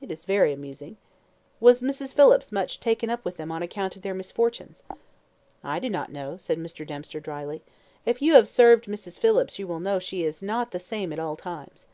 It 0.00 0.10
is 0.10 0.24
very 0.24 0.54
amusing. 0.54 0.96
Was 1.60 1.82
Mrs. 1.82 2.14
Phillips 2.14 2.50
much 2.50 2.80
taken 2.80 3.10
up 3.10 3.22
with 3.26 3.36
them 3.36 3.52
on 3.52 3.62
account 3.62 3.94
of 3.94 4.00
their 4.00 4.14
misfortunes?" 4.14 4.82
"I 5.62 5.78
do 5.80 5.90
not 5.90 6.10
know," 6.10 6.38
said 6.38 6.56
Mr. 6.58 6.86
Dempster, 6.86 7.20
drily. 7.20 7.62
"If 8.06 8.22
you 8.22 8.32
have 8.36 8.48
served 8.48 8.86
Mrs. 8.86 9.20
Phillips 9.20 9.58
you 9.58 9.66
will 9.66 9.80
know 9.80 9.96
that 9.96 10.02
she 10.04 10.24
is 10.24 10.42
not 10.42 10.70
the 10.70 10.80
same 10.80 11.12
at 11.12 11.18
all 11.18 11.36
times." 11.36 11.86